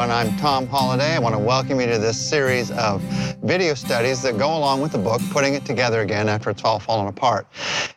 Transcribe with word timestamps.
everyone. 0.00 0.16
I'm 0.16 0.36
Tom 0.36 0.68
Holladay. 0.68 1.16
I 1.16 1.18
want 1.18 1.34
to 1.34 1.40
welcome 1.40 1.80
you 1.80 1.86
to 1.88 1.98
this 1.98 2.16
series 2.16 2.70
of 2.70 3.02
video 3.42 3.74
studies 3.74 4.22
that 4.22 4.38
go 4.38 4.56
along 4.56 4.80
with 4.80 4.92
the 4.92 4.98
book, 4.98 5.20
putting 5.30 5.54
it 5.54 5.64
together 5.64 6.02
again 6.02 6.28
after 6.28 6.50
it's 6.50 6.62
all 6.62 6.78
fallen 6.78 7.08
apart. 7.08 7.48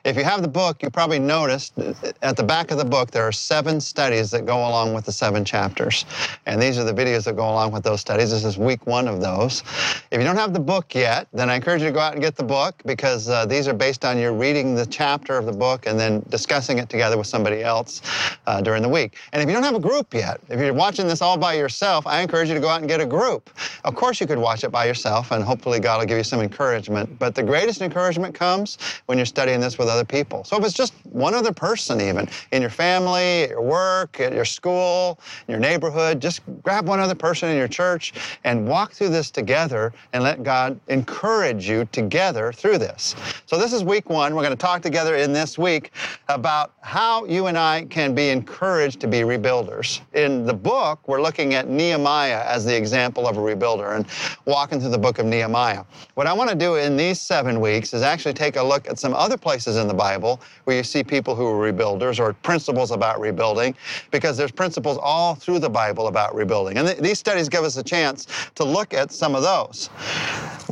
If 0.03 0.17
you 0.17 0.23
have 0.23 0.41
the 0.41 0.47
book, 0.47 0.81
you 0.81 0.89
probably 0.89 1.19
noticed 1.19 1.77
at 2.23 2.35
the 2.35 2.43
back 2.43 2.71
of 2.71 2.79
the 2.79 2.85
book 2.85 3.11
there 3.11 3.23
are 3.23 3.31
seven 3.31 3.79
studies 3.79 4.31
that 4.31 4.47
go 4.47 4.57
along 4.57 4.95
with 4.95 5.05
the 5.05 5.11
seven 5.11 5.45
chapters. 5.45 6.05
And 6.47 6.59
these 6.59 6.79
are 6.79 6.83
the 6.83 6.93
videos 6.93 7.25
that 7.25 7.35
go 7.35 7.47
along 7.47 7.71
with 7.71 7.83
those 7.83 8.01
studies. 8.01 8.31
This 8.31 8.45
is 8.45 8.57
week 8.57 8.87
one 8.87 9.07
of 9.07 9.21
those. 9.21 9.61
If 10.09 10.19
you 10.19 10.23
don't 10.23 10.37
have 10.37 10.53
the 10.53 10.59
book 10.59 10.95
yet, 10.95 11.27
then 11.33 11.51
I 11.51 11.55
encourage 11.55 11.81
you 11.81 11.89
to 11.89 11.93
go 11.93 11.99
out 11.99 12.13
and 12.13 12.21
get 12.21 12.35
the 12.35 12.43
book 12.43 12.81
because 12.83 13.29
uh, 13.29 13.45
these 13.45 13.67
are 13.67 13.75
based 13.75 14.05
on 14.05 14.17
your 14.17 14.33
reading 14.33 14.73
the 14.73 14.87
chapter 14.87 15.37
of 15.37 15.45
the 15.45 15.53
book 15.53 15.85
and 15.85 15.99
then 15.99 16.25
discussing 16.29 16.79
it 16.79 16.89
together 16.89 17.15
with 17.15 17.27
somebody 17.27 17.61
else 17.61 18.01
uh, 18.47 18.59
during 18.59 18.81
the 18.81 18.89
week. 18.89 19.17
And 19.33 19.41
if 19.43 19.47
you 19.47 19.53
don't 19.53 19.63
have 19.63 19.75
a 19.75 19.79
group 19.79 20.15
yet, 20.15 20.41
if 20.49 20.59
you're 20.59 20.73
watching 20.73 21.07
this 21.07 21.21
all 21.21 21.37
by 21.37 21.53
yourself, 21.53 21.90
I 21.99 22.21
encourage 22.21 22.47
you 22.47 22.55
to 22.55 22.59
go 22.59 22.69
out 22.69 22.79
and 22.79 22.87
get 22.87 23.01
a 23.01 23.05
group. 23.05 23.49
Of 23.83 23.95
course, 23.95 24.21
you 24.21 24.27
could 24.27 24.37
watch 24.37 24.63
it 24.63 24.69
by 24.69 24.85
yourself, 24.85 25.31
and 25.31 25.43
hopefully, 25.43 25.79
God 25.79 25.99
will 25.99 26.05
give 26.05 26.17
you 26.17 26.23
some 26.23 26.39
encouragement. 26.39 27.19
But 27.19 27.35
the 27.35 27.43
greatest 27.43 27.81
encouragement 27.81 28.33
comes 28.33 28.77
when 29.07 29.17
you're 29.17 29.25
studying 29.25 29.59
this 29.59 29.77
with 29.77 29.87
other 29.87 30.05
people. 30.05 30.43
So 30.43 30.57
if 30.57 30.63
it's 30.63 30.73
just 30.73 30.93
one 31.05 31.33
other 31.33 31.51
person, 31.51 31.99
even 32.01 32.29
in 32.51 32.61
your 32.61 32.71
family, 32.71 33.43
at 33.43 33.49
your 33.49 33.61
work, 33.61 34.19
at 34.19 34.33
your 34.33 34.45
school, 34.45 35.19
in 35.47 35.51
your 35.51 35.59
neighborhood, 35.59 36.21
just 36.21 36.41
grab 36.63 36.87
one 36.87 36.99
other 36.99 37.15
person 37.15 37.49
in 37.49 37.57
your 37.57 37.67
church 37.67 38.13
and 38.43 38.67
walk 38.67 38.93
through 38.93 39.09
this 39.09 39.31
together 39.31 39.93
and 40.13 40.23
let 40.23 40.43
God 40.43 40.79
encourage 40.87 41.67
you 41.67 41.85
together 41.91 42.51
through 42.51 42.77
this. 42.77 43.15
So 43.45 43.57
this 43.57 43.73
is 43.73 43.83
week 43.83 44.09
one. 44.09 44.35
We're 44.35 44.43
going 44.43 44.55
to 44.55 44.61
talk 44.61 44.81
together 44.81 45.15
in 45.15 45.33
this 45.33 45.57
week 45.57 45.91
about 46.29 46.73
how 46.81 47.25
you 47.25 47.47
and 47.47 47.57
I 47.57 47.85
can 47.85 48.15
be 48.15 48.29
encouraged 48.29 48.99
to 49.01 49.07
be 49.07 49.19
rebuilders. 49.19 50.01
In 50.13 50.45
the 50.45 50.53
book, 50.53 51.07
we're 51.07 51.21
looking 51.21 51.53
at 51.53 51.67
Nehemiah 51.81 52.43
as 52.45 52.63
the 52.63 52.77
example 52.77 53.27
of 53.27 53.37
a 53.37 53.41
rebuilder 53.41 53.95
and 53.95 54.05
walking 54.45 54.79
through 54.79 54.91
the 54.91 54.99
book 54.99 55.17
of 55.17 55.25
Nehemiah. 55.25 55.83
What 56.13 56.27
I 56.27 56.33
want 56.33 56.51
to 56.51 56.55
do 56.55 56.75
in 56.75 56.95
these 56.95 57.19
seven 57.19 57.59
weeks 57.59 57.91
is 57.95 58.03
actually 58.03 58.35
take 58.35 58.55
a 58.55 58.61
look 58.61 58.87
at 58.87 58.99
some 58.99 59.15
other 59.15 59.35
places 59.35 59.77
in 59.77 59.87
the 59.87 59.93
Bible 59.93 60.39
where 60.65 60.77
you 60.77 60.83
see 60.83 61.03
people 61.03 61.33
who 61.33 61.47
are 61.47 61.71
rebuilders 61.71 62.19
or 62.19 62.33
principles 62.33 62.91
about 62.91 63.19
rebuilding, 63.19 63.73
because 64.11 64.37
there's 64.37 64.51
principles 64.51 64.99
all 65.01 65.33
through 65.33 65.57
the 65.57 65.69
Bible 65.69 66.05
about 66.07 66.35
rebuilding. 66.35 66.77
And 66.77 66.87
th- 66.87 66.99
these 66.99 67.17
studies 67.17 67.49
give 67.49 67.63
us 67.63 67.77
a 67.77 67.83
chance 67.83 68.27
to 68.53 68.63
look 68.63 68.93
at 68.93 69.11
some 69.11 69.33
of 69.33 69.41
those. 69.41 69.89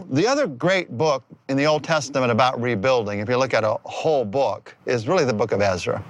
The 0.09 0.27
other 0.27 0.47
great 0.47 0.97
book 0.97 1.23
in 1.49 1.57
the 1.57 1.65
Old 1.65 1.83
Testament 1.83 2.31
about 2.31 2.61
rebuilding, 2.61 3.19
if 3.19 3.29
you 3.29 3.37
look 3.37 3.53
at 3.53 3.63
a 3.63 3.77
whole 3.83 4.23
book, 4.23 4.75
is 4.85 5.07
really 5.07 5.25
the 5.25 5.33
book 5.33 5.51
of 5.51 5.61
Ezra. 5.61 6.03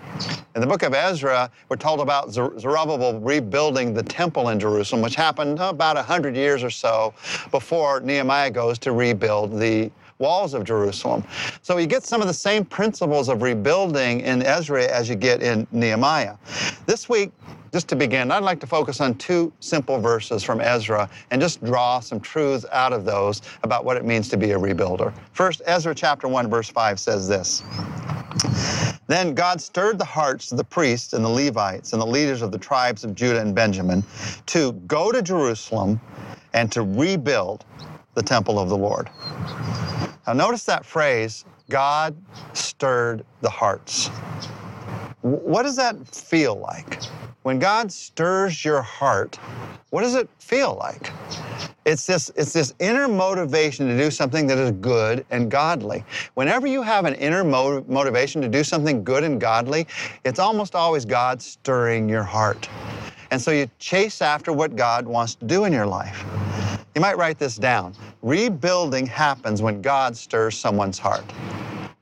In 0.55 0.61
the 0.61 0.67
book 0.67 0.83
of 0.83 0.93
Ezra, 0.93 1.49
we're 1.69 1.77
told 1.77 1.99
about 1.99 2.31
Zerubbabel 2.31 3.19
rebuilding 3.19 3.93
the 3.93 4.03
temple 4.03 4.49
in 4.49 4.59
Jerusalem, 4.59 5.01
which 5.01 5.15
happened 5.15 5.59
about 5.59 5.95
100 5.95 6.35
years 6.35 6.63
or 6.63 6.69
so 6.69 7.13
before 7.51 7.99
Nehemiah 8.01 8.51
goes 8.51 8.77
to 8.79 8.91
rebuild 8.91 9.59
the 9.59 9.91
walls 10.19 10.53
of 10.53 10.65
Jerusalem. 10.65 11.23
So 11.61 11.77
you 11.77 11.87
get 11.87 12.03
some 12.03 12.21
of 12.21 12.27
the 12.27 12.33
same 12.33 12.65
principles 12.65 13.29
of 13.29 13.41
rebuilding 13.41 14.21
in 14.21 14.43
Ezra 14.43 14.85
as 14.85 15.09
you 15.09 15.15
get 15.15 15.41
in 15.41 15.65
Nehemiah. 15.71 16.35
This 16.85 17.07
week, 17.07 17.31
just 17.71 17.87
to 17.89 17.95
begin, 17.95 18.31
I'd 18.31 18.43
like 18.43 18.59
to 18.61 18.67
focus 18.67 19.01
on 19.01 19.15
two 19.15 19.51
simple 19.59 19.99
verses 19.99 20.43
from 20.43 20.61
Ezra 20.61 21.09
and 21.31 21.41
just 21.41 21.63
draw 21.63 21.99
some 21.99 22.19
truths 22.19 22.65
out 22.71 22.93
of 22.93 23.05
those 23.05 23.41
about 23.63 23.85
what 23.85 23.97
it 23.97 24.05
means 24.05 24.29
to 24.29 24.37
be 24.37 24.51
a 24.51 24.57
rebuilder. 24.57 25.13
First, 25.33 25.61
Ezra 25.65 25.93
chapter 25.93 26.27
1, 26.27 26.49
verse 26.49 26.69
5 26.69 26.99
says 26.99 27.27
this. 27.27 27.63
Then 29.07 29.33
God 29.33 29.59
stirred 29.59 29.97
the 29.97 30.05
hearts 30.05 30.51
of 30.51 30.57
the 30.57 30.63
priests 30.63 31.13
and 31.13 31.25
the 31.25 31.29
Levites 31.29 31.93
and 31.93 32.01
the 32.01 32.05
leaders 32.05 32.41
of 32.41 32.51
the 32.51 32.59
tribes 32.59 33.03
of 33.03 33.15
Judah 33.15 33.41
and 33.41 33.55
Benjamin 33.55 34.03
to 34.47 34.73
go 34.85 35.11
to 35.11 35.21
Jerusalem 35.21 35.99
and 36.53 36.71
to 36.71 36.83
rebuild 36.83 37.65
the 38.13 38.21
temple 38.21 38.59
of 38.59 38.69
the 38.69 38.77
Lord. 38.77 39.09
Now, 40.27 40.33
notice 40.33 40.63
that 40.65 40.85
phrase 40.85 41.45
God 41.69 42.15
stirred 42.53 43.25
the 43.41 43.49
hearts. 43.49 44.09
What 45.21 45.63
does 45.63 45.75
that 45.75 46.07
feel 46.07 46.55
like? 46.55 46.99
When 47.43 47.57
God 47.57 47.89
stirs 47.91 48.65
your 48.65 48.81
heart, 48.81 49.39
what 49.91 50.01
does 50.01 50.13
it 50.13 50.29
feel 50.39 50.75
like? 50.77 51.11
It's 51.85 52.05
this, 52.05 52.29
it's 52.35 52.51
this 52.51 52.73
inner 52.79 53.07
motivation 53.07 53.87
to 53.87 53.97
do 53.97 54.11
something 54.11 54.45
that 54.47 54.57
is 54.57 54.71
good 54.71 55.25
and 55.31 55.49
godly. 55.49 56.03
Whenever 56.33 56.67
you 56.67 56.81
have 56.81 57.05
an 57.05 57.15
inner 57.15 57.45
motiv- 57.45 57.87
motivation 57.87 58.41
to 58.41 58.49
do 58.49 58.63
something 58.63 59.05
good 59.05 59.23
and 59.23 59.39
godly, 59.39 59.87
it's 60.25 60.37
almost 60.37 60.75
always 60.75 61.05
God 61.05 61.41
stirring 61.41 62.09
your 62.09 62.23
heart. 62.23 62.67
And 63.31 63.41
so 63.41 63.51
you 63.51 63.69
chase 63.79 64.21
after 64.21 64.51
what 64.51 64.75
God 64.75 65.07
wants 65.07 65.35
to 65.35 65.45
do 65.45 65.63
in 65.63 65.71
your 65.71 65.87
life. 65.87 66.25
You 66.93 66.99
might 66.99 67.17
write 67.17 67.39
this 67.39 67.55
down. 67.55 67.95
Rebuilding 68.21 69.05
happens 69.05 69.61
when 69.61 69.81
God 69.81 70.17
stirs 70.17 70.57
someone's 70.57 70.99
heart. 70.99 71.23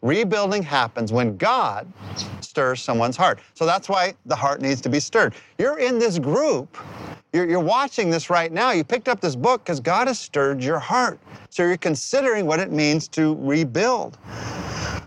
Rebuilding 0.01 0.63
happens 0.63 1.11
when 1.11 1.37
God 1.37 1.91
stirs 2.57 2.81
someone's 2.81 3.15
heart. 3.15 3.39
So 3.53 3.67
that's 3.67 3.87
why 3.87 4.15
the 4.25 4.35
heart 4.35 4.61
needs 4.61 4.81
to 4.81 4.89
be 4.89 4.99
stirred. 4.99 5.35
You're 5.59 5.77
in 5.77 5.99
this 5.99 6.17
group 6.17 6.75
you're, 7.33 7.47
you're 7.47 7.59
watching 7.59 8.09
this 8.09 8.29
right 8.29 8.51
now. 8.51 8.71
You 8.71 8.83
picked 8.83 9.07
up 9.07 9.19
this 9.19 9.35
book 9.35 9.63
because 9.63 9.79
God 9.79 10.07
has 10.07 10.17
stirred 10.17 10.63
your 10.63 10.79
heart. 10.79 11.19
So 11.49 11.61
you're 11.61 11.77
considering 11.77 12.45
what 12.47 12.59
it 12.59 12.71
means 12.71 13.07
to 13.09 13.35
rebuild. 13.41 14.15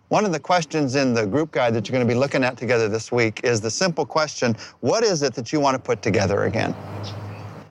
One 0.09 0.25
of 0.25 0.31
the 0.31 0.39
questions 0.39 0.94
in 0.94 1.15
the 1.15 1.27
group 1.27 1.50
guide 1.50 1.75
that 1.75 1.89
you're 1.89 1.94
going 1.94 2.06
to 2.06 2.15
be 2.15 2.19
looking 2.19 2.44
at 2.44 2.56
together 2.56 2.89
this 2.89 3.10
week 3.10 3.41
is 3.43 3.60
the 3.60 3.71
simple 3.71 4.05
question 4.05 4.55
What 4.81 5.03
is 5.03 5.22
it 5.22 5.34
that 5.34 5.53
you 5.53 5.59
want 5.60 5.75
to 5.75 5.78
put 5.78 6.03
together 6.03 6.44
again? 6.44 6.75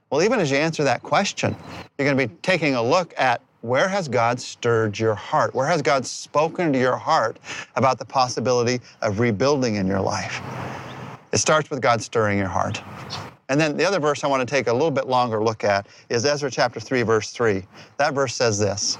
Well, 0.09 0.23
even 0.23 0.39
as 0.39 0.51
you 0.51 0.57
answer 0.57 0.83
that 0.83 1.03
question, 1.03 1.55
you're 1.97 2.05
going 2.05 2.17
to 2.17 2.27
be 2.27 2.35
taking 2.41 2.75
a 2.75 2.83
look 2.83 3.13
at 3.17 3.41
where 3.61 3.89
has 3.89 4.07
God 4.07 4.39
stirred 4.39 4.97
your 4.97 5.15
heart? 5.15 5.53
Where 5.53 5.67
has 5.67 5.81
God 5.81 6.05
spoken 6.05 6.71
to 6.71 6.79
your 6.79 6.95
heart 6.95 7.39
about 7.75 7.99
the 7.99 8.05
possibility 8.05 8.79
of 9.01 9.19
rebuilding 9.19 9.75
in 9.75 9.85
your 9.85 9.99
life? 9.99 10.41
It 11.33 11.39
starts 11.39 11.69
with 11.69 11.81
God 11.81 12.01
stirring 12.01 12.37
your 12.37 12.47
heart. 12.47 12.81
And 13.49 13.59
then 13.59 13.75
the 13.75 13.85
other 13.85 13.99
verse 13.99 14.23
I 14.23 14.27
want 14.27 14.47
to 14.47 14.55
take 14.55 14.67
a 14.67 14.73
little 14.73 14.91
bit 14.91 15.07
longer 15.07 15.43
look 15.43 15.63
at 15.63 15.87
is 16.09 16.23
Ezra 16.25 16.49
chapter 16.49 16.79
3, 16.79 17.01
verse 17.01 17.31
3. 17.31 17.63
That 17.97 18.13
verse 18.13 18.33
says 18.35 18.57
this 18.59 18.97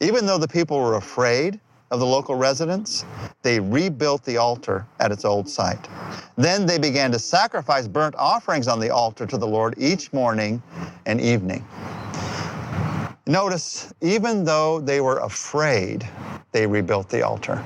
Even 0.00 0.26
though 0.26 0.38
the 0.38 0.48
people 0.48 0.80
were 0.80 0.96
afraid 0.96 1.60
of 1.90 2.00
the 2.00 2.06
local 2.06 2.34
residents, 2.34 3.04
they 3.42 3.60
rebuilt 3.60 4.24
the 4.24 4.38
altar 4.38 4.86
at 4.98 5.12
its 5.12 5.24
old 5.24 5.48
site. 5.48 5.88
Then 6.36 6.66
they 6.66 6.78
began 6.78 7.12
to 7.12 7.18
sacrifice 7.18 7.86
burnt 7.86 8.16
offerings 8.16 8.66
on 8.66 8.80
the 8.80 8.90
altar 8.90 9.26
to 9.26 9.38
the 9.38 9.46
Lord 9.46 9.74
each 9.78 10.12
morning 10.12 10.60
and 11.06 11.20
evening. 11.20 11.64
Notice, 13.26 13.94
even 14.02 14.44
though 14.44 14.80
they 14.80 15.00
were 15.00 15.18
afraid, 15.20 16.06
they 16.52 16.66
rebuilt 16.66 17.08
the 17.08 17.22
altar. 17.22 17.64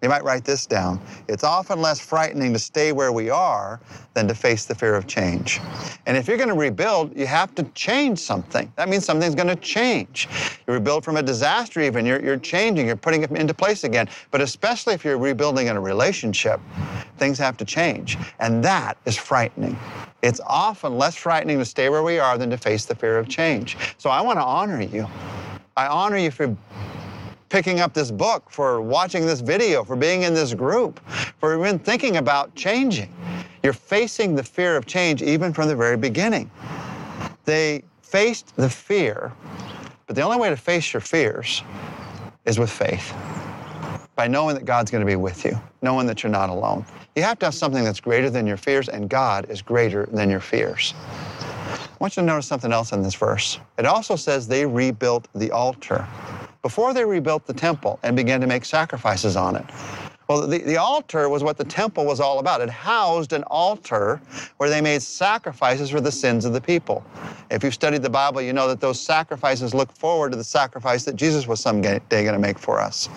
You 0.00 0.08
might 0.08 0.24
write 0.24 0.44
this 0.44 0.64
down. 0.64 0.98
It's 1.28 1.44
often 1.44 1.80
less 1.80 2.00
frightening 2.00 2.54
to 2.54 2.58
stay 2.58 2.90
where 2.90 3.12
we 3.12 3.28
are 3.28 3.80
than 4.14 4.26
to 4.28 4.34
face 4.34 4.64
the 4.64 4.74
fear 4.74 4.94
of 4.94 5.06
change. 5.06 5.60
And 6.06 6.16
if 6.16 6.26
you're 6.26 6.38
going 6.38 6.48
to 6.48 6.56
rebuild, 6.56 7.16
you 7.16 7.26
have 7.26 7.54
to 7.54 7.62
change 7.74 8.18
something. 8.18 8.72
That 8.76 8.88
means 8.88 9.04
something's 9.04 9.34
going 9.34 9.48
to 9.48 9.56
change. 9.56 10.28
You 10.66 10.72
rebuild 10.72 11.04
from 11.04 11.18
a 11.18 11.22
disaster, 11.22 11.80
even. 11.80 12.06
You're, 12.06 12.20
you're 12.20 12.38
changing, 12.38 12.86
you're 12.86 12.96
putting 12.96 13.22
it 13.22 13.30
into 13.30 13.54
place 13.54 13.84
again. 13.84 14.08
But 14.30 14.40
especially 14.40 14.94
if 14.94 15.04
you're 15.04 15.18
rebuilding 15.18 15.68
in 15.68 15.76
a 15.76 15.80
relationship, 15.80 16.60
things 17.18 17.38
have 17.38 17.56
to 17.58 17.64
change. 17.64 18.16
And 18.40 18.64
that 18.64 18.96
is 19.04 19.16
frightening. 19.16 19.78
It's 20.22 20.40
often 20.46 20.96
less 20.96 21.16
frightening 21.16 21.58
to 21.58 21.64
stay 21.64 21.88
where 21.88 22.04
we 22.04 22.18
are 22.18 22.38
than 22.38 22.48
to 22.50 22.56
face 22.56 22.84
the 22.84 22.94
fear 22.94 23.18
of 23.18 23.28
change. 23.28 23.76
So 23.98 24.08
I 24.08 24.20
want 24.20 24.38
to 24.38 24.44
honor 24.44 24.80
you. 24.80 25.08
I 25.76 25.88
honor 25.88 26.16
you 26.16 26.30
for 26.30 26.56
picking 27.48 27.80
up 27.80 27.92
this 27.92 28.10
book, 28.10 28.48
for 28.48 28.80
watching 28.80 29.26
this 29.26 29.40
video, 29.40 29.84
for 29.84 29.96
being 29.96 30.22
in 30.22 30.32
this 30.32 30.54
group, 30.54 31.00
for 31.38 31.58
even 31.58 31.78
thinking 31.78 32.16
about 32.16 32.54
changing. 32.54 33.12
You're 33.62 33.72
facing 33.72 34.34
the 34.34 34.42
fear 34.42 34.76
of 34.76 34.86
change 34.86 35.22
even 35.22 35.52
from 35.52 35.68
the 35.68 35.76
very 35.76 35.96
beginning. 35.96 36.50
They 37.44 37.82
faced 38.00 38.54
the 38.56 38.70
fear, 38.70 39.32
but 40.06 40.16
the 40.16 40.22
only 40.22 40.38
way 40.38 40.50
to 40.50 40.56
face 40.56 40.92
your 40.92 41.00
fears 41.00 41.62
is 42.44 42.58
with 42.58 42.70
faith. 42.70 43.12
By 44.14 44.28
knowing 44.28 44.54
that 44.54 44.64
God's 44.64 44.90
going 44.90 45.00
to 45.00 45.06
be 45.06 45.16
with 45.16 45.44
you, 45.44 45.58
knowing 45.80 46.06
that 46.06 46.22
you're 46.22 46.32
not 46.32 46.50
alone. 46.50 46.84
You 47.16 47.22
have 47.22 47.38
to 47.40 47.46
have 47.46 47.54
something 47.54 47.82
that's 47.82 48.00
greater 48.00 48.30
than 48.30 48.46
your 48.46 48.56
fears, 48.56 48.88
and 48.88 49.08
God 49.08 49.48
is 49.50 49.62
greater 49.62 50.06
than 50.12 50.28
your 50.28 50.40
fears. 50.40 50.94
I 50.98 51.78
want 51.98 52.16
you 52.16 52.22
to 52.22 52.26
notice 52.26 52.46
something 52.46 52.72
else 52.72 52.92
in 52.92 53.02
this 53.02 53.14
verse. 53.14 53.58
It 53.78 53.86
also 53.86 54.16
says 54.16 54.48
they 54.48 54.66
rebuilt 54.66 55.28
the 55.34 55.50
altar 55.50 56.06
before 56.62 56.94
they 56.94 57.04
rebuilt 57.04 57.46
the 57.46 57.52
temple 57.52 57.98
and 58.02 58.16
began 58.16 58.40
to 58.40 58.46
make 58.46 58.64
sacrifices 58.64 59.36
on 59.36 59.56
it. 59.56 59.64
Well, 60.28 60.46
the, 60.46 60.58
the 60.58 60.76
altar 60.76 61.28
was 61.28 61.42
what 61.42 61.58
the 61.58 61.64
temple 61.64 62.06
was 62.06 62.20
all 62.20 62.38
about. 62.38 62.60
It 62.60 62.70
housed 62.70 63.32
an 63.32 63.42
altar 63.44 64.20
where 64.56 64.70
they 64.70 64.80
made 64.80 65.02
sacrifices 65.02 65.90
for 65.90 66.00
the 66.00 66.12
sins 66.12 66.44
of 66.44 66.52
the 66.52 66.60
people. 66.60 67.04
If 67.50 67.62
you've 67.62 67.74
studied 67.74 68.02
the 68.02 68.10
Bible, 68.10 68.40
you 68.40 68.52
know 68.52 68.68
that 68.68 68.80
those 68.80 69.00
sacrifices 69.00 69.74
look 69.74 69.92
forward 69.92 70.30
to 70.32 70.38
the 70.38 70.44
sacrifice 70.44 71.04
that 71.04 71.16
Jesus 71.16 71.46
was 71.46 71.60
someday 71.60 72.00
going 72.08 72.32
to 72.32 72.38
make 72.38 72.58
for 72.58 72.80
us. 72.80 73.08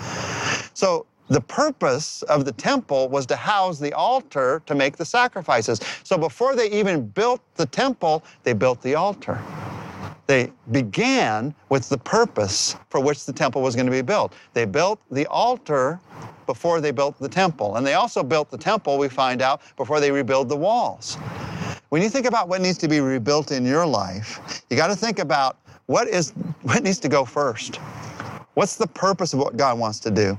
So 0.76 1.06
the 1.30 1.42
purpose 1.42 2.22
of 2.24 2.46
the 2.46 2.52
temple 2.52 3.10
was 3.10 3.26
to 3.28 3.36
house 3.36 3.80
the 3.80 3.94
altar 3.94 4.62
to 4.68 4.76
make 4.76 4.98
the 4.98 5.06
sacrifices. 5.06 5.80
So 6.04 6.18
before 6.18 6.56
they 6.56 6.70
even 6.70 7.08
built 7.08 7.42
the 7.56 7.66
temple, 7.66 8.24
they 8.44 8.54
built 8.54 8.82
the 8.82 8.94
altar. 8.94 9.42
They 10.28 10.52
began 10.72 11.56
with 11.70 11.88
the 11.88 11.98
purpose 11.98 12.76
for 12.90 13.00
which 13.00 13.26
the 13.26 13.34
temple 13.34 13.62
was 13.62 13.76
going 13.76 13.86
to 13.86 13.92
be 13.92 14.02
built. 14.02 14.34
They 14.54 14.66
built 14.66 15.02
the 15.10 15.26
altar 15.28 16.00
before 16.46 16.82
they 16.82 16.92
built 16.92 17.18
the 17.20 17.30
temple. 17.30 17.78
And 17.78 17.88
they 17.88 17.94
also 17.94 18.22
built 18.22 18.52
the 18.52 18.58
temple, 18.58 18.98
we 18.98 19.08
find 19.08 19.42
out, 19.42 19.62
before 19.78 20.00
they 20.00 20.12
rebuild 20.12 20.50
the 20.50 20.58
walls. 20.58 21.16
When 21.90 22.02
you 22.02 22.10
think 22.10 22.26
about 22.26 22.50
what 22.50 22.62
needs 22.62 22.78
to 22.80 22.88
be 22.88 23.00
rebuilt 23.00 23.52
in 23.52 23.66
your 23.66 23.86
life, 23.86 24.64
you 24.70 24.76
got 24.76 24.88
to 24.88 24.96
think 24.96 25.20
about 25.20 25.58
what 25.86 26.08
is 26.08 26.32
what 26.64 26.84
needs 26.84 27.00
to 27.00 27.10
go 27.10 27.24
first. 27.24 27.78
What's 28.56 28.76
the 28.76 28.88
purpose 28.88 29.34
of 29.34 29.40
what 29.40 29.58
God 29.58 29.80
wants 29.80 30.00
to 30.02 30.12
do? 30.12 30.38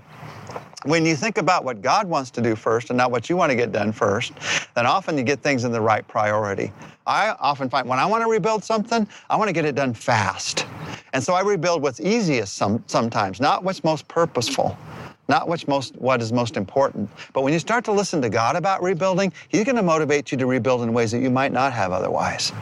When 0.86 1.04
you 1.04 1.16
think 1.16 1.38
about 1.38 1.64
what 1.64 1.82
God 1.82 2.08
wants 2.08 2.30
to 2.32 2.40
do 2.40 2.54
first 2.54 2.90
and 2.90 2.96
not 2.96 3.10
what 3.10 3.28
you 3.28 3.36
want 3.36 3.50
to 3.50 3.56
get 3.56 3.72
done 3.72 3.92
first, 3.92 4.32
then 4.74 4.86
often 4.86 5.18
you 5.18 5.24
get 5.24 5.40
things 5.40 5.64
in 5.64 5.72
the 5.72 5.80
right 5.80 6.06
priority. 6.06 6.72
I 7.06 7.30
often 7.40 7.68
find 7.68 7.88
when 7.88 7.98
I 7.98 8.06
want 8.06 8.22
to 8.22 8.30
rebuild 8.30 8.62
something, 8.62 9.06
I 9.28 9.36
want 9.36 9.48
to 9.48 9.52
get 9.52 9.64
it 9.64 9.74
done 9.74 9.94
fast. 9.94 10.66
And 11.12 11.22
so 11.22 11.34
I 11.34 11.40
rebuild 11.42 11.82
what's 11.82 12.00
easiest 12.00 12.56
some, 12.56 12.84
sometimes, 12.86 13.40
not 13.40 13.64
what's 13.64 13.82
most 13.84 14.06
purposeful 14.08 14.76
not 15.28 15.48
what's 15.48 15.66
most, 15.66 15.96
what 15.96 16.22
is 16.22 16.32
most 16.32 16.56
important. 16.56 17.10
But 17.32 17.42
when 17.42 17.52
you 17.52 17.58
start 17.58 17.84
to 17.86 17.92
listen 17.92 18.22
to 18.22 18.28
God 18.28 18.54
about 18.54 18.80
rebuilding, 18.80 19.32
He's 19.48 19.64
going 19.64 19.74
to 19.74 19.82
motivate 19.82 20.30
you 20.30 20.38
to 20.38 20.46
rebuild 20.46 20.82
in 20.82 20.92
ways 20.92 21.10
that 21.10 21.20
you 21.20 21.30
might 21.30 21.50
not 21.50 21.72
have 21.72 21.90
otherwise. 21.90 22.52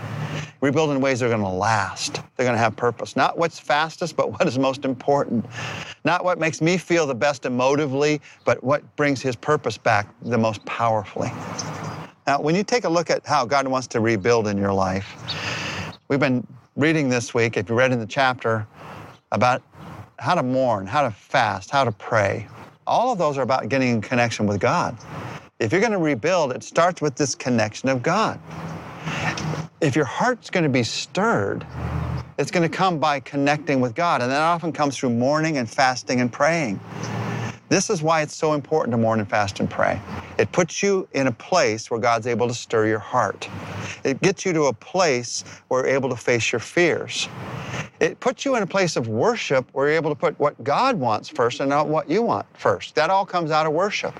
Rebuild 0.64 0.92
in 0.92 1.00
ways 1.02 1.20
that 1.20 1.26
are 1.26 1.28
going 1.28 1.42
to 1.42 1.46
last. 1.46 2.14
They're 2.14 2.46
going 2.46 2.54
to 2.54 2.58
have 2.58 2.74
purpose. 2.74 3.16
Not 3.16 3.36
what's 3.36 3.58
fastest, 3.58 4.16
but 4.16 4.32
what 4.32 4.48
is 4.48 4.58
most 4.58 4.86
important. 4.86 5.44
Not 6.06 6.24
what 6.24 6.38
makes 6.38 6.62
me 6.62 6.78
feel 6.78 7.06
the 7.06 7.14
best 7.14 7.42
emotively, 7.42 8.22
but 8.46 8.64
what 8.64 8.96
brings 8.96 9.20
His 9.20 9.36
purpose 9.36 9.76
back 9.76 10.08
the 10.22 10.38
most 10.38 10.64
powerfully. 10.64 11.30
Now, 12.26 12.40
when 12.40 12.54
you 12.54 12.64
take 12.64 12.84
a 12.84 12.88
look 12.88 13.10
at 13.10 13.26
how 13.26 13.44
God 13.44 13.68
wants 13.68 13.88
to 13.88 14.00
rebuild 14.00 14.48
in 14.48 14.56
your 14.56 14.72
life, 14.72 15.06
we've 16.08 16.18
been 16.18 16.46
reading 16.76 17.10
this 17.10 17.34
week, 17.34 17.58
if 17.58 17.68
you 17.68 17.74
read 17.74 17.92
in 17.92 18.00
the 18.00 18.06
chapter, 18.06 18.66
about 19.32 19.62
how 20.18 20.34
to 20.34 20.42
mourn, 20.42 20.86
how 20.86 21.02
to 21.02 21.10
fast, 21.10 21.68
how 21.68 21.84
to 21.84 21.92
pray. 21.92 22.48
All 22.86 23.12
of 23.12 23.18
those 23.18 23.36
are 23.36 23.42
about 23.42 23.68
getting 23.68 23.90
in 23.90 24.00
connection 24.00 24.46
with 24.46 24.60
God. 24.60 24.96
If 25.58 25.72
you're 25.72 25.82
going 25.82 25.92
to 25.92 25.98
rebuild, 25.98 26.52
it 26.52 26.64
starts 26.64 27.02
with 27.02 27.16
this 27.16 27.34
connection 27.34 27.90
of 27.90 28.02
God. 28.02 28.40
If 29.80 29.96
your 29.96 30.04
heart's 30.04 30.50
going 30.50 30.64
to 30.64 30.70
be 30.70 30.84
stirred, 30.84 31.66
it's 32.38 32.50
going 32.50 32.68
to 32.68 32.74
come 32.74 32.98
by 32.98 33.20
connecting 33.20 33.80
with 33.80 33.94
God. 33.94 34.22
And 34.22 34.30
that 34.30 34.40
often 34.40 34.72
comes 34.72 34.96
through 34.96 35.10
mourning 35.10 35.58
and 35.58 35.68
fasting 35.68 36.20
and 36.20 36.32
praying. 36.32 36.80
This 37.68 37.90
is 37.90 38.02
why 38.02 38.22
it's 38.22 38.34
so 38.34 38.52
important 38.52 38.92
to 38.92 38.98
mourn 38.98 39.20
and 39.20 39.28
fast 39.28 39.58
and 39.58 39.68
pray. 39.68 40.00
It 40.38 40.52
puts 40.52 40.82
you 40.82 41.08
in 41.12 41.26
a 41.26 41.32
place 41.32 41.90
where 41.90 41.98
God's 41.98 42.26
able 42.26 42.46
to 42.46 42.54
stir 42.54 42.86
your 42.86 42.98
heart. 42.98 43.48
It 44.04 44.20
gets 44.20 44.44
you 44.44 44.52
to 44.52 44.64
a 44.64 44.72
place 44.72 45.44
where 45.68 45.84
you're 45.84 45.94
able 45.94 46.10
to 46.10 46.16
face 46.16 46.52
your 46.52 46.60
fears. 46.60 47.28
It 48.00 48.20
puts 48.20 48.44
you 48.44 48.54
in 48.56 48.62
a 48.62 48.66
place 48.66 48.96
of 48.96 49.08
worship 49.08 49.68
where 49.72 49.88
you're 49.88 49.96
able 49.96 50.10
to 50.10 50.16
put 50.16 50.38
what 50.38 50.62
God 50.62 50.96
wants 50.96 51.28
first 51.28 51.60
and 51.60 51.68
not 51.68 51.88
what 51.88 52.08
you 52.08 52.22
want 52.22 52.46
first. 52.54 52.94
That 52.94 53.10
all 53.10 53.26
comes 53.26 53.50
out 53.50 53.66
of 53.66 53.72
worship. 53.72 54.18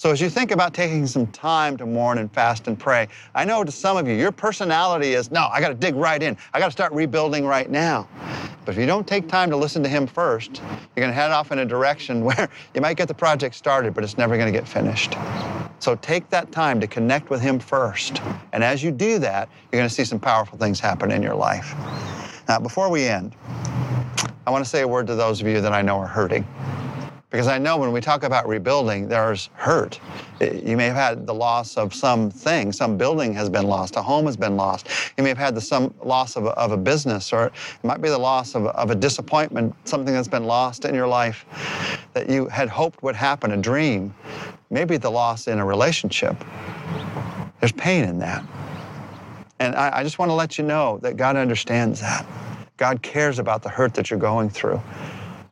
So 0.00 0.10
as 0.10 0.18
you 0.18 0.30
think 0.30 0.50
about 0.50 0.72
taking 0.72 1.06
some 1.06 1.26
time 1.26 1.76
to 1.76 1.84
mourn 1.84 2.16
and 2.16 2.32
fast 2.32 2.68
and 2.68 2.78
pray, 2.78 3.06
I 3.34 3.44
know 3.44 3.64
to 3.64 3.70
some 3.70 3.98
of 3.98 4.08
you, 4.08 4.14
your 4.14 4.32
personality 4.32 5.12
is, 5.12 5.30
no, 5.30 5.46
I 5.52 5.60
got 5.60 5.68
to 5.68 5.74
dig 5.74 5.94
right 5.94 6.22
in. 6.22 6.38
I 6.54 6.58
got 6.58 6.68
to 6.68 6.72
start 6.72 6.94
rebuilding 6.94 7.44
right 7.44 7.68
now. 7.68 8.08
But 8.64 8.74
if 8.74 8.80
you 8.80 8.86
don't 8.86 9.06
take 9.06 9.28
time 9.28 9.50
to 9.50 9.58
listen 9.58 9.82
to 9.82 9.90
Him 9.90 10.06
first, 10.06 10.62
you're 10.62 11.02
going 11.02 11.10
to 11.10 11.12
head 11.12 11.32
off 11.32 11.52
in 11.52 11.58
a 11.58 11.66
direction 11.66 12.24
where 12.24 12.48
you 12.74 12.80
might 12.80 12.96
get 12.96 13.08
the 13.08 13.14
project 13.14 13.54
started, 13.54 13.92
but 13.92 14.02
it's 14.02 14.16
never 14.16 14.38
going 14.38 14.50
to 14.50 14.58
get 14.58 14.66
finished. 14.66 15.16
So 15.80 15.96
take 15.96 16.30
that 16.30 16.50
time 16.50 16.80
to 16.80 16.86
connect 16.86 17.28
with 17.28 17.42
Him 17.42 17.58
first. 17.58 18.22
And 18.54 18.64
as 18.64 18.82
you 18.82 18.90
do 18.90 19.18
that, 19.18 19.50
you're 19.70 19.80
going 19.80 19.88
to 19.90 19.94
see 19.94 20.04
some 20.04 20.18
powerful 20.18 20.56
things 20.56 20.80
happen 20.80 21.10
in 21.10 21.22
your 21.22 21.34
life. 21.34 21.74
Now, 22.48 22.58
before 22.58 22.88
we 22.88 23.04
end, 23.04 23.36
I 24.46 24.50
want 24.50 24.64
to 24.64 24.70
say 24.70 24.80
a 24.80 24.88
word 24.88 25.06
to 25.08 25.14
those 25.14 25.42
of 25.42 25.46
you 25.46 25.60
that 25.60 25.74
I 25.74 25.82
know 25.82 25.98
are 25.98 26.06
hurting. 26.06 26.46
Because 27.30 27.46
I 27.46 27.58
know 27.58 27.76
when 27.76 27.92
we 27.92 28.00
talk 28.00 28.24
about 28.24 28.48
rebuilding, 28.48 29.06
there's 29.06 29.50
hurt. 29.54 30.00
You 30.40 30.76
may 30.76 30.86
have 30.86 30.96
had 30.96 31.26
the 31.28 31.34
loss 31.34 31.76
of 31.76 31.94
something. 31.94 32.72
Some 32.72 32.96
building 32.96 33.32
has 33.34 33.48
been 33.48 33.66
lost. 33.66 33.94
A 33.94 34.02
home 34.02 34.26
has 34.26 34.36
been 34.36 34.56
lost. 34.56 34.88
You 35.16 35.22
may 35.22 35.28
have 35.28 35.38
had 35.38 35.54
the 35.54 35.60
some 35.60 35.94
loss 36.02 36.34
of 36.34 36.46
a, 36.46 36.50
of 36.50 36.72
a 36.72 36.76
business, 36.76 37.32
or 37.32 37.46
it 37.46 37.52
might 37.84 38.02
be 38.02 38.08
the 38.08 38.18
loss 38.18 38.56
of 38.56 38.66
of 38.66 38.90
a 38.90 38.96
disappointment, 38.96 39.74
something 39.84 40.12
that's 40.12 40.26
been 40.26 40.44
lost 40.44 40.84
in 40.84 40.94
your 40.94 41.06
life 41.06 41.46
that 42.14 42.28
you 42.28 42.46
had 42.46 42.68
hoped 42.68 43.00
would 43.04 43.14
happen, 43.14 43.52
a 43.52 43.56
dream. 43.56 44.12
Maybe 44.70 44.96
the 44.96 45.10
loss 45.10 45.46
in 45.46 45.60
a 45.60 45.64
relationship. 45.64 46.36
There's 47.60 47.72
pain 47.72 48.04
in 48.04 48.18
that. 48.18 48.44
And 49.60 49.76
I, 49.76 49.98
I 49.98 50.02
just 50.02 50.18
want 50.18 50.30
to 50.30 50.34
let 50.34 50.58
you 50.58 50.64
know 50.64 50.98
that 51.02 51.16
God 51.16 51.36
understands 51.36 52.00
that. 52.00 52.26
God 52.76 53.02
cares 53.02 53.38
about 53.38 53.62
the 53.62 53.68
hurt 53.68 53.94
that 53.94 54.10
you're 54.10 54.18
going 54.18 54.48
through. 54.48 54.82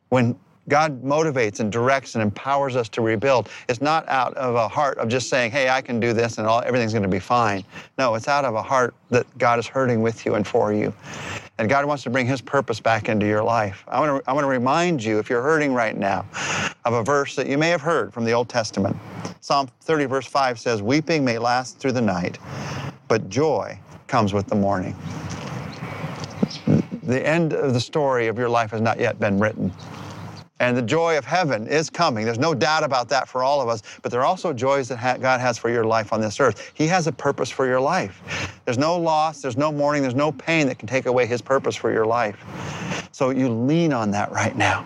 When 0.09 0.35
God 0.69 1.03
motivates 1.03 1.59
and 1.59 1.71
directs 1.71 2.15
and 2.15 2.21
empowers 2.21 2.75
us 2.75 2.87
to 2.89 3.01
rebuild. 3.01 3.49
It's 3.67 3.81
not 3.81 4.07
out 4.07 4.35
of 4.37 4.55
a 4.55 4.67
heart 4.67 4.97
of 4.99 5.09
just 5.09 5.29
saying, 5.29 5.51
hey, 5.51 5.69
I 5.69 5.81
can 5.81 5.99
do 5.99 6.13
this 6.13 6.37
and 6.37 6.47
all, 6.47 6.61
everything's 6.61 6.93
going 6.93 7.03
to 7.03 7.09
be 7.09 7.19
fine. 7.19 7.63
No, 7.97 8.15
it's 8.15 8.27
out 8.27 8.45
of 8.45 8.55
a 8.55 8.61
heart 8.61 8.93
that 9.09 9.25
God 9.37 9.59
is 9.59 9.67
hurting 9.67 10.01
with 10.01 10.25
you 10.25 10.35
and 10.35 10.47
for 10.47 10.71
you. 10.71 10.93
And 11.57 11.67
God 11.67 11.83
wants 11.85 12.03
to 12.03 12.09
bring 12.09 12.25
His 12.25 12.39
purpose 12.39 12.79
back 12.79 13.09
into 13.09 13.25
your 13.25 13.43
life. 13.43 13.83
I 13.87 13.99
want, 13.99 14.23
to, 14.23 14.29
I 14.29 14.33
want 14.33 14.45
to 14.45 14.49
remind 14.49 15.03
you, 15.03 15.19
if 15.19 15.29
you're 15.29 15.41
hurting 15.41 15.73
right 15.73 15.97
now, 15.97 16.25
of 16.85 16.93
a 16.93 17.03
verse 17.03 17.35
that 17.35 17.47
you 17.47 17.57
may 17.57 17.69
have 17.69 17.81
heard 17.81 18.13
from 18.13 18.23
the 18.23 18.31
Old 18.31 18.47
Testament. 18.47 18.95
Psalm 19.41 19.67
30, 19.81 20.05
verse 20.05 20.25
5 20.25 20.57
says, 20.57 20.81
Weeping 20.81 21.25
may 21.25 21.37
last 21.37 21.77
through 21.79 21.91
the 21.91 22.01
night, 22.01 22.37
but 23.09 23.27
joy 23.27 23.77
comes 24.07 24.31
with 24.31 24.47
the 24.47 24.55
morning. 24.55 24.95
The 27.03 27.25
end 27.25 27.53
of 27.53 27.73
the 27.73 27.81
story 27.81 28.27
of 28.27 28.37
your 28.37 28.49
life 28.49 28.71
has 28.71 28.81
not 28.81 28.99
yet 28.99 29.19
been 29.19 29.39
written. 29.39 29.73
And 30.59 30.75
the 30.75 30.81
joy 30.81 31.17
of 31.17 31.25
heaven 31.25 31.67
is 31.67 31.89
coming. 31.89 32.25
There's 32.25 32.39
no 32.39 32.53
doubt 32.53 32.83
about 32.83 33.07
that 33.09 33.27
for 33.27 33.43
all 33.43 33.61
of 33.61 33.69
us. 33.69 33.81
But 34.01 34.11
there 34.11 34.21
are 34.21 34.25
also 34.25 34.51
joys 34.51 34.89
that 34.89 35.21
God 35.21 35.39
has 35.39 35.57
for 35.57 35.69
your 35.69 35.85
life 35.85 36.11
on 36.11 36.19
this 36.19 36.39
earth. 36.39 36.71
He 36.73 36.87
has 36.87 37.07
a 37.07 37.11
purpose 37.11 37.49
for 37.49 37.65
your 37.65 37.79
life. 37.79 38.61
There's 38.65 38.77
no 38.77 38.97
loss, 38.97 39.41
there's 39.41 39.57
no 39.57 39.71
mourning, 39.71 40.01
there's 40.01 40.15
no 40.15 40.31
pain 40.33 40.67
that 40.67 40.77
can 40.77 40.87
take 40.87 41.05
away 41.05 41.25
His 41.25 41.41
purpose 41.41 41.75
for 41.75 41.91
your 41.91 42.05
life. 42.05 42.43
So 43.11 43.29
you 43.29 43.49
lean 43.49 43.93
on 43.93 44.11
that 44.11 44.31
right 44.31 44.55
now. 44.55 44.85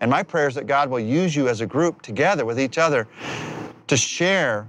And 0.00 0.10
my 0.10 0.22
prayer 0.22 0.48
is 0.48 0.54
that 0.56 0.66
God 0.66 0.90
will 0.90 1.00
use 1.00 1.36
you 1.36 1.48
as 1.48 1.60
a 1.60 1.66
group 1.66 2.02
together 2.02 2.44
with 2.44 2.58
each 2.58 2.78
other 2.78 3.06
to 3.86 3.96
share 3.96 4.66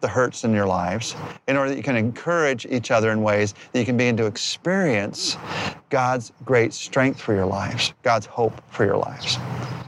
the 0.00 0.08
hurts 0.08 0.44
in 0.44 0.52
your 0.52 0.66
lives 0.66 1.16
in 1.48 1.56
order 1.56 1.70
that 1.70 1.76
you 1.76 1.82
can 1.82 1.96
encourage 1.96 2.66
each 2.66 2.90
other 2.90 3.10
in 3.10 3.22
ways 3.22 3.54
that 3.72 3.78
you 3.78 3.86
can 3.86 3.96
begin 3.96 4.16
to 4.18 4.26
experience 4.26 5.38
God's 5.94 6.32
great 6.44 6.74
strength 6.74 7.20
for 7.20 7.36
your 7.36 7.46
lives, 7.46 7.94
God's 8.02 8.26
hope 8.26 8.60
for 8.68 8.84
your 8.84 8.96
lives. 8.96 9.38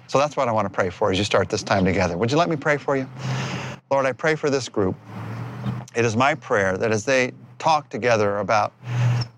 So 0.06 0.18
that's 0.18 0.36
what 0.36 0.46
I 0.46 0.52
want 0.52 0.64
to 0.66 0.72
pray 0.72 0.88
for 0.88 1.10
as 1.10 1.18
you 1.18 1.24
start 1.24 1.48
this 1.48 1.64
time 1.64 1.84
together. 1.84 2.16
Would 2.16 2.30
you 2.30 2.38
let 2.38 2.48
me 2.48 2.54
pray 2.54 2.76
for 2.76 2.96
you? 2.96 3.08
Lord, 3.90 4.06
I 4.06 4.12
pray 4.12 4.36
for 4.36 4.48
this 4.48 4.68
group. 4.68 4.94
It 5.96 6.04
is 6.04 6.16
my 6.16 6.36
prayer 6.36 6.78
that 6.78 6.92
as 6.92 7.04
they 7.04 7.32
talk 7.58 7.88
together 7.88 8.38
about 8.38 8.72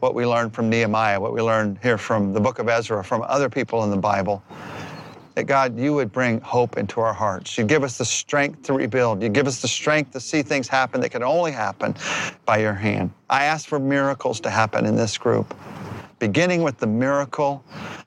what 0.01 0.15
we 0.15 0.27
learned 0.27 0.53
from 0.53 0.69
Nehemiah, 0.69 1.19
what 1.19 1.33
we 1.33 1.41
learned 1.41 1.79
here 1.83 1.97
from 1.97 2.35
the 2.35 2.41
book 2.41 2.59
of 2.59 2.69
Ezra, 2.69 3.03
from 3.03 3.23
other 3.23 3.49
people 3.49 3.83
in 3.85 3.91
the 3.91 3.97
Bible, 3.97 4.43
that 5.37 5.45
God, 5.45 5.79
you 5.79 5.95
would 5.95 6.13
bring 6.13 6.39
hope 6.43 6.77
into 6.77 7.01
our 7.01 7.15
hearts. 7.15 7.57
You 7.57 7.65
give 7.65 7.83
us 7.83 7.97
the 7.97 8.05
strength 8.05 8.65
to 8.65 8.75
rebuild. 8.75 9.23
You 9.23 9.31
give 9.31 9.47
us 9.47 9.63
the 9.63 9.69
strength 9.69 10.11
to 10.13 10.21
see 10.21 10.43
things 10.43 10.69
happen 10.69 11.01
that 11.01 11.09
can 11.13 11.23
only 11.23 11.53
happen 11.53 11.95
by 12.45 12.59
your 12.59 12.75
hand. 12.75 13.13
I 13.31 13.45
ask 13.45 13.67
for 13.67 13.79
miracles 13.79 14.41
to 14.41 14.51
happen 14.51 14.85
in 14.85 14.97
this 14.97 15.17
group, 15.17 15.57
beginning 16.19 16.63
with 16.63 16.79
the 16.79 16.87
miracle 16.87 17.65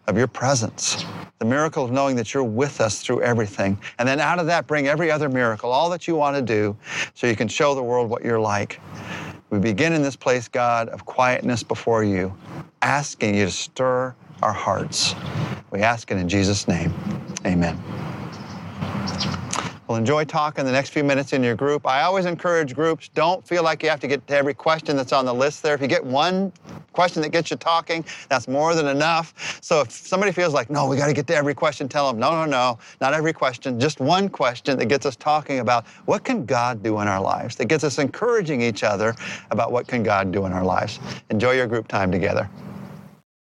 of 0.07 0.17
your 0.17 0.27
presence, 0.27 1.05
the 1.39 1.45
miracle 1.45 1.83
of 1.83 1.91
knowing 1.91 2.15
that 2.15 2.33
you're 2.33 2.43
with 2.43 2.81
us 2.81 3.01
through 3.01 3.21
everything. 3.21 3.77
And 3.99 4.07
then 4.07 4.19
out 4.19 4.39
of 4.39 4.45
that, 4.47 4.67
bring 4.67 4.87
every 4.87 5.09
other 5.09 5.29
miracle, 5.29 5.71
all 5.71 5.89
that 5.89 6.07
you 6.07 6.15
want 6.15 6.35
to 6.35 6.41
do, 6.41 6.75
so 7.13 7.27
you 7.27 7.35
can 7.35 7.47
show 7.47 7.75
the 7.75 7.83
world 7.83 8.09
what 8.09 8.23
you're 8.23 8.39
like. 8.39 8.79
We 9.49 9.59
begin 9.59 9.93
in 9.93 10.01
this 10.01 10.15
place, 10.15 10.47
God, 10.47 10.89
of 10.89 11.05
quietness 11.05 11.63
before 11.63 12.03
you, 12.03 12.33
asking 12.81 13.35
you 13.35 13.45
to 13.45 13.51
stir 13.51 14.15
our 14.41 14.53
hearts. 14.53 15.15
We 15.71 15.81
ask 15.81 16.09
it 16.11 16.17
in 16.17 16.27
Jesus' 16.27 16.67
name. 16.67 16.93
Amen. 17.45 17.81
We'll 19.87 19.97
enjoy 19.97 20.23
talking 20.23 20.63
the 20.63 20.71
next 20.71 20.91
few 20.91 21.03
minutes 21.03 21.33
in 21.33 21.43
your 21.43 21.55
group. 21.55 21.85
I 21.85 22.03
always 22.03 22.25
encourage 22.25 22.73
groups, 22.73 23.09
don't 23.09 23.45
feel 23.45 23.61
like 23.61 23.83
you 23.83 23.89
have 23.89 23.99
to 23.99 24.07
get 24.07 24.25
to 24.27 24.37
every 24.37 24.53
question 24.53 24.95
that's 24.95 25.11
on 25.11 25.25
the 25.25 25.33
list 25.33 25.61
there. 25.61 25.75
If 25.75 25.81
you 25.81 25.87
get 25.87 26.01
one 26.01 26.53
question 26.93 27.21
that 27.21 27.29
gets 27.29 27.51
you 27.51 27.57
talking, 27.57 28.05
that's 28.29 28.47
more 28.47 28.75
than 28.75 28.87
enough. 28.87 29.59
So 29.61 29.81
if 29.81 29.91
somebody 29.91 30.31
feels 30.31 30.53
like, 30.53 30.69
no, 30.69 30.87
we 30.87 30.97
got 30.97 31.07
to 31.07 31.13
get 31.13 31.27
to 31.27 31.35
every 31.35 31.53
question, 31.53 31.87
tell 31.87 32.11
them, 32.11 32.19
no, 32.19 32.31
no, 32.31 32.45
no, 32.45 32.79
not 32.99 33.13
every 33.13 33.33
question, 33.33 33.79
just 33.79 33.99
one 33.99 34.29
question 34.29 34.77
that 34.77 34.85
gets 34.85 35.05
us 35.05 35.15
talking 35.15 35.59
about 35.59 35.87
what 36.05 36.23
can 36.23 36.45
God 36.45 36.83
do 36.83 36.99
in 36.99 37.07
our 37.07 37.21
lives, 37.21 37.55
that 37.57 37.65
gets 37.65 37.83
us 37.83 37.99
encouraging 37.99 38.61
each 38.61 38.83
other 38.83 39.15
about 39.51 39.71
what 39.71 39.87
can 39.87 40.03
God 40.03 40.31
do 40.31 40.45
in 40.45 40.53
our 40.53 40.63
lives. 40.63 40.99
Enjoy 41.29 41.51
your 41.51 41.67
group 41.67 41.87
time 41.87 42.11
together. 42.11 42.49